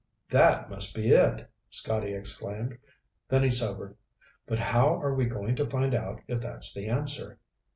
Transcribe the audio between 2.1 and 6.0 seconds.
exclaimed. Then he sobered. "But how are we going to find